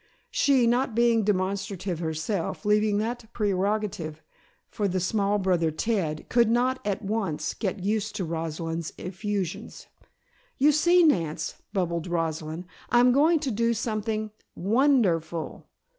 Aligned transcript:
She, 0.31 0.65
not 0.65 0.95
being 0.95 1.23
demonstrative 1.23 1.99
herself, 1.99 2.65
leaving 2.65 2.97
that 2.97 3.31
prerogative 3.33 4.23
for 4.67 4.87
the 4.87 4.99
small 4.99 5.37
brother 5.37 5.69
Ted, 5.69 6.27
could 6.27 6.49
not 6.49 6.79
at 6.83 7.03
once 7.03 7.53
get 7.53 7.83
used 7.83 8.15
to 8.15 8.25
Rosalind's 8.25 8.93
effusions. 8.97 9.85
"You 10.57 10.71
see, 10.71 11.03
Nance," 11.03 11.61
bubbled 11.71 12.07
Rosalind, 12.07 12.65
"I'm 12.89 13.11
going 13.11 13.37
to 13.41 13.51
do 13.51 13.75
something 13.75 14.31
won 14.55 15.03
der 15.03 15.19
ful!" 15.19 15.67